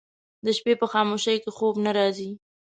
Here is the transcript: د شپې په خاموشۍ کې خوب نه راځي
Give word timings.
د 0.45 0.47
شپې 0.57 0.73
په 0.81 0.85
خاموشۍ 0.93 1.37
کې 1.43 1.51
خوب 1.57 1.75
نه 1.85 1.91
راځي 1.97 2.29